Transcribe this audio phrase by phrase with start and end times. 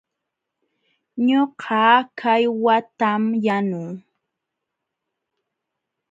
[1.27, 1.81] Ñuqa
[2.19, 3.91] kaywatam yanuu.